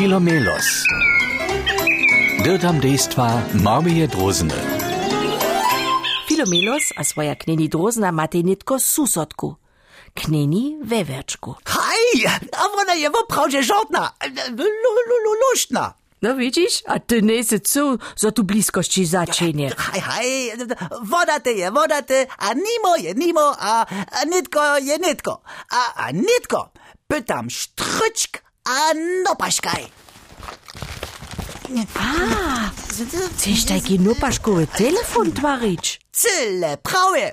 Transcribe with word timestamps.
Filomelos. 0.00 0.64
Dirtam 2.44 2.80
dejstva 2.80 3.42
Marmije 3.52 4.06
Drozene. 4.08 4.56
Filomelos 6.28 6.82
a 6.96 7.04
swoja 7.04 7.34
kneni 7.34 7.68
drozna 7.68 8.12
matej 8.12 8.44
nitko 8.44 8.78
susodku. 8.78 9.56
Kneni 10.14 10.80
wewerczku. 10.80 11.54
Hej, 11.68 12.26
a 12.56 12.64
ona 12.80 12.94
je 12.94 13.10
woprawdzie 13.10 13.62
żadna, 13.62 14.12
luštna. 15.42 15.94
No 16.22 16.34
widzisz, 16.36 16.82
a 16.86 16.98
ty 16.98 17.22
nie 17.22 17.34
jesteś 17.34 17.60
co, 17.60 17.98
za 18.16 18.32
tu 18.32 18.44
bliskości 18.44 19.06
zaczynie. 19.06 19.70
Hej, 19.78 20.00
hej, 20.00 20.52
woda 21.02 21.40
ty 21.40 21.52
je, 21.52 21.70
woda 21.70 22.02
ty, 22.02 22.26
a 22.38 22.54
nimo 22.54 22.96
je 22.96 23.14
nimo, 23.14 23.56
a, 23.58 23.86
a 24.20 24.24
nitko 24.24 24.78
je 24.78 24.98
nitko. 24.98 25.42
A, 25.70 25.94
a 25.94 26.10
nitko, 26.10 26.70
pytam 27.08 27.50
sztryczk, 27.50 28.49
no 29.24 29.34
paš 29.38 29.60
kaj. 29.60 29.84
Ah, 31.94 32.70
si 33.38 33.54
ste 33.54 33.78
ki 33.78 34.00
no 34.02 34.16
paš 34.18 34.40
ko 34.42 34.58
telefon 34.76 35.30
tvarič? 35.30 35.98
Cele, 36.12 36.76
prav 36.82 37.14
je. 37.16 37.30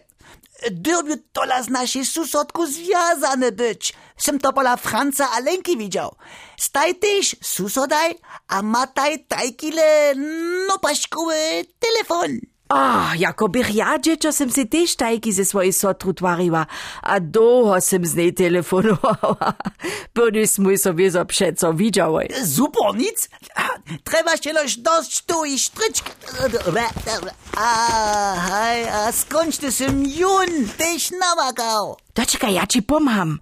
Drbiu 0.71 1.17
to 1.33 1.45
las 1.45 1.69
naši 1.69 2.05
susodku 2.05 2.65
związane 2.65 3.51
być. 3.51 3.93
Sem 4.17 4.39
to 4.39 4.53
pola 4.53 4.77
Franca 4.77 5.29
Alenki 5.37 5.77
widział. 5.77 6.15
Staj 6.57 6.95
też 6.95 7.35
susodaj, 7.41 8.15
a 8.47 8.61
mataj 8.61 9.25
tajkile 9.27 10.15
no 10.67 10.79
paśkowy 10.79 11.65
telefon. 11.79 12.56
A, 12.69 13.11
jako 13.17 13.49
bych 13.49 13.75
ja 13.75 13.99
dziecko 13.99 14.31
sem 14.31 14.51
si 14.51 14.67
też 14.67 14.95
tajki 14.95 15.33
ze 15.33 15.45
swojej 15.45 15.73
sotru 15.73 16.13
twariła, 16.13 16.65
a 17.01 17.19
długo 17.19 17.81
sem 17.81 18.05
z 18.05 18.15
niej 18.15 18.33
telefonowała. 18.33 19.53
Byłeś 20.13 20.57
mój 20.63 20.77
sobie 20.77 21.11
zo 21.11 21.25
przeco 21.25 21.73
widziałeś. 21.73 22.27
Super, 22.55 22.95
nic? 22.95 23.29
Trzeba 24.03 24.37
się 24.37 24.53
loś 24.53 24.77
dość 24.77 25.21
tu 25.25 25.45
i 25.45 25.59
sztryczk. 25.59 26.05
A, 27.57 28.35
hej, 28.49 28.89
a 28.89 29.11
ty 29.61 29.71
sem 29.71 30.03
jun, 30.05 30.67
tyś 30.77 31.11
namakał. 31.11 31.97
To 32.13 32.25
czekaj, 32.25 32.53
ja 32.53 32.67
ci 32.67 32.81
pomham. 32.81 33.39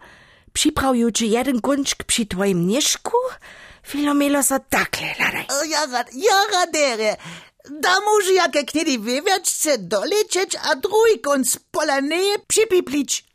Przyprawił 0.54 1.12
ci 1.12 1.30
jeden 1.30 1.60
gunczk 1.60 2.04
przy 2.04 2.26
twoim 2.26 2.68
nieszku? 2.68 3.18
Filomelo 3.88 4.44
so 4.44 4.60
takle 4.70 5.08
ladaj. 5.20 5.46
O, 5.50 5.64
Jara, 5.64 6.04
jara 6.14 6.66
dere. 6.74 7.18
Da 7.70 8.00
może 8.00 8.34
jakie 8.34 8.64
kniedy 8.64 9.00
wywiaczce 9.00 9.78
dolecieć, 9.78 10.56
a 10.56 10.76
drugi 10.76 11.20
konc 11.22 11.58
pola 11.72 12.02
neje 12.02 12.40
przypiplić. 12.48 13.26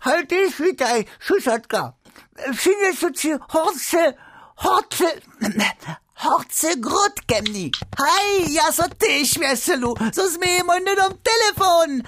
Halt 0.00 0.30
dich 0.30 0.56
witaj, 0.60 1.04
susodka. 1.20 1.92
Przyniosę 2.56 3.12
ci 3.12 3.30
horce, 3.48 4.14
horce, 4.56 5.04
horce 6.22 6.76
grotkę 6.76 7.42
mnie. 7.42 7.70
Hej, 7.98 8.52
ja 8.52 8.72
so 8.72 8.82
też 8.98 9.38
weselu, 9.38 9.94
so 10.12 10.30
zmiejemy 10.30 10.80
nie 10.80 10.96
dom 10.96 11.12
telefon. 11.22 12.02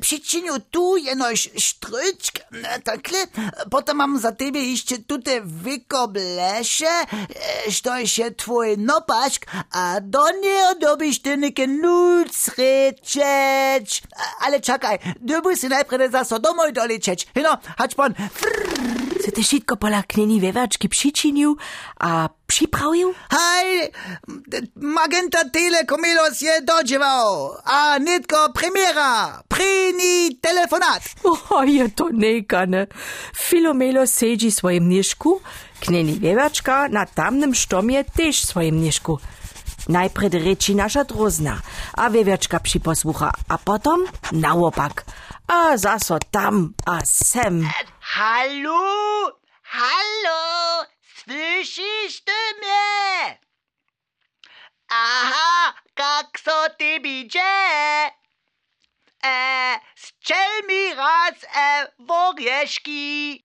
Przyczynił 0.00 0.54
tu 0.70 0.96
jenoś 0.96 1.50
sztryczk, 1.58 2.40
takle, 2.84 3.18
potem 3.70 3.96
mam 3.96 4.18
za 4.18 4.36
ciebie 4.36 4.70
jeszcze 4.70 4.98
tutaj 4.98 5.40
wykoblesze, 5.44 6.90
što 7.70 8.06
się 8.06 8.30
twój 8.30 8.78
nopaczk, 8.78 9.46
a 9.72 10.00
do 10.00 10.30
niej 10.30 10.78
dobisz 10.80 11.22
ty 11.22 11.36
niekie 11.36 11.66
nuc. 11.66 12.50
Ale 14.40 14.60
czekaj, 14.60 14.98
du 15.20 15.42
musst 15.42 15.62
najpierw 15.62 16.12
za 16.12 16.24
so 16.24 16.38
domoj 16.38 16.72
dolecieć. 16.72 17.26
No, 17.42 17.58
chodź 17.78 17.94
pan. 17.94 18.14
Se 19.24 19.32
ty 19.32 19.42
wszystko 19.42 19.76
pola 19.76 20.02
kneni 20.02 20.40
wewaczki 20.40 20.88
przyczynił, 20.88 21.56
a 22.00 22.28
przyprawił? 22.46 23.14
Hej, 23.30 23.92
Magenta 24.76 25.44
Telekomilos 25.50 26.40
je 26.40 26.62
dodziewał, 26.62 27.52
a 27.64 27.98
nitko 27.98 28.52
premiera, 28.52 29.42
prini 29.48 30.36
telefonat. 30.40 31.02
O, 31.50 31.64
je 31.64 31.88
to 31.88 32.08
nekane. 32.12 32.86
Filomelo 33.36 34.06
sedzi 34.06 34.50
w 34.50 34.54
swoim 34.54 34.88
nieszku, 34.88 35.40
kneni 35.80 36.12
wewaczka 36.12 36.88
na 36.88 37.06
tamnym 37.06 37.54
sztomie 37.54 38.04
też 38.04 38.40
w 38.40 38.46
swoim 38.46 38.82
nieszku. 38.82 39.18
Najpierw 39.88 40.34
reči 40.34 40.74
nasza 40.74 41.04
drozna, 41.04 41.60
a 41.92 42.10
wewaczka 42.10 42.60
przyposłucha, 42.60 43.32
a 43.48 43.58
potem 43.58 44.04
naopak. 44.32 45.04
A 45.46 45.76
zaso 45.76 46.18
tam, 46.30 46.74
a 46.86 47.00
sem. 47.04 47.68
Hallo, 48.14 49.40
hallo, 49.62 50.84
słyszysz 51.16 52.20
ty 52.24 52.32
mnie? 52.58 53.38
Aha, 54.88 55.74
jak 55.98 56.40
so 56.44 56.68
ty 56.78 57.00
bidzie? 57.00 58.10
E, 59.24 59.78
strzel 59.96 60.66
mi 60.68 60.94
raz 60.94 61.44
e, 61.56 61.92
worieszki. 61.98 63.44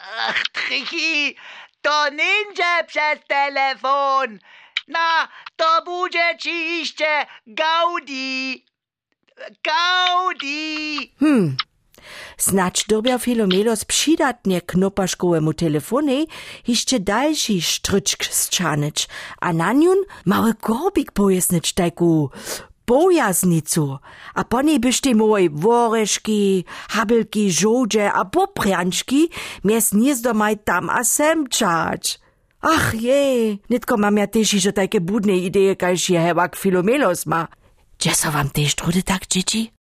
Ach, 0.00 0.42
triki, 0.52 1.36
to 1.82 2.10
ninja 2.10 2.84
przez 2.86 3.18
telefon. 3.28 4.38
Na, 4.88 5.28
to 5.56 5.82
będzie 5.82 6.38
ci 6.38 6.84
Gaudi. 7.46 8.64
Gaudi. 9.62 11.14
Hm. 11.20 11.56
Snacz 12.36 12.86
dobia 12.86 13.18
Filomelos 13.18 13.84
przydatnie 13.84 14.60
knopaszkowemu 14.60 15.54
telefonie 15.54 16.24
jeszcze 16.68 17.00
dalszy 17.00 17.60
sztryczk 17.60 18.24
strzanyć, 18.24 19.08
a 19.40 19.52
na 19.52 19.72
niun 19.72 19.98
mały 20.24 20.54
korbik 20.54 21.12
pojesnyć 21.12 21.72
taku 21.72 22.30
bojaznicu. 22.86 23.98
A 24.34 24.44
po 24.44 24.62
niej 24.62 24.80
byś 24.80 25.00
ty 25.00 25.12
woreszki, 25.50 26.64
habelki, 26.88 27.52
żołdzie 27.52 28.12
a 28.12 28.24
poprianczki 28.24 29.28
mies 29.64 29.92
niezdomaj 29.92 30.58
tam 30.58 30.90
a 30.90 31.04
semczać. 31.04 32.24
Ach 32.60 32.94
je, 32.94 33.56
nitko 33.70 33.96
mam 33.96 34.16
ja 34.16 34.26
też 34.26 34.52
jeszcze 34.52 34.72
takie 34.72 35.00
budne 35.00 35.36
idee, 35.36 35.76
każ 35.76 36.10
je 36.10 36.20
hewak 36.20 36.56
Filomelos 36.56 37.26
ma. 37.26 37.48
Gdzie 37.98 38.14
so 38.14 38.30
wam 38.30 38.50
też 38.50 38.74
trudy 38.74 39.02
tak, 39.02 39.26
dzieci? 39.26 39.70